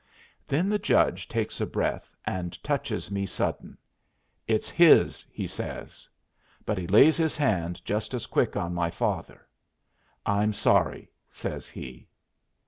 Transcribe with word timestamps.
Then 0.47 0.67
the 0.67 0.79
judge 0.79 1.27
takes 1.27 1.61
a 1.61 1.65
breath 1.67 2.15
and 2.25 2.57
touches 2.63 3.11
me 3.11 3.27
sudden. 3.27 3.77
"It's 4.47 4.67
his," 4.67 5.23
he 5.31 5.45
says. 5.45 6.09
But 6.65 6.79
he 6.79 6.87
lays 6.87 7.17
his 7.17 7.37
hand 7.37 7.85
just 7.85 8.15
as 8.15 8.25
quick 8.25 8.57
on 8.57 8.73
my 8.73 8.89
father. 8.89 9.45
"I'm 10.25 10.53
sorry," 10.53 11.11
says 11.29 11.69
he. 11.69 12.07